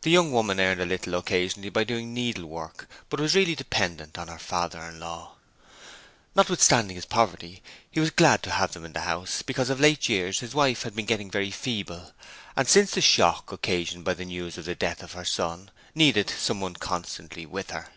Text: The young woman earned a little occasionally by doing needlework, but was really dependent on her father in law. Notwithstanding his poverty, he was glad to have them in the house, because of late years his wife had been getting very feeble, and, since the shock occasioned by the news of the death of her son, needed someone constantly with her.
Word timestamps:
The 0.00 0.10
young 0.10 0.32
woman 0.32 0.58
earned 0.58 0.80
a 0.80 0.84
little 0.84 1.14
occasionally 1.14 1.68
by 1.68 1.84
doing 1.84 2.12
needlework, 2.12 2.88
but 3.08 3.20
was 3.20 3.36
really 3.36 3.54
dependent 3.54 4.18
on 4.18 4.26
her 4.26 4.36
father 4.40 4.82
in 4.82 4.98
law. 4.98 5.36
Notwithstanding 6.34 6.96
his 6.96 7.04
poverty, 7.06 7.62
he 7.88 8.00
was 8.00 8.10
glad 8.10 8.42
to 8.42 8.50
have 8.50 8.72
them 8.72 8.84
in 8.84 8.94
the 8.94 9.02
house, 9.02 9.42
because 9.42 9.70
of 9.70 9.78
late 9.78 10.08
years 10.08 10.40
his 10.40 10.56
wife 10.56 10.82
had 10.82 10.96
been 10.96 11.06
getting 11.06 11.30
very 11.30 11.52
feeble, 11.52 12.10
and, 12.56 12.66
since 12.66 12.90
the 12.90 13.00
shock 13.00 13.52
occasioned 13.52 14.04
by 14.04 14.14
the 14.14 14.24
news 14.24 14.58
of 14.58 14.64
the 14.64 14.74
death 14.74 15.04
of 15.04 15.12
her 15.12 15.24
son, 15.24 15.70
needed 15.94 16.28
someone 16.30 16.74
constantly 16.74 17.46
with 17.46 17.70
her. 17.70 17.90